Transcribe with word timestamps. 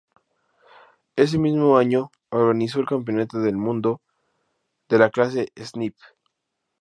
Ese 1.15 1.37
mismo 1.37 1.77
año 1.77 2.09
organizó 2.31 2.79
el 2.79 2.87
Campeonato 2.87 3.37
del 3.39 3.55
Mundo 3.55 4.01
de 4.89 4.97
la 4.97 5.11
clase 5.11 5.51
Snipe. 5.63 6.01